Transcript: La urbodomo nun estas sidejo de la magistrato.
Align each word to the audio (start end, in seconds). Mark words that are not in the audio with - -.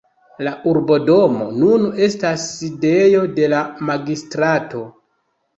La 0.45 0.53
urbodomo 0.71 1.49
nun 1.57 1.85
estas 2.07 2.47
sidejo 2.55 3.21
de 3.37 3.51
la 3.55 3.61
magistrato. 3.91 4.83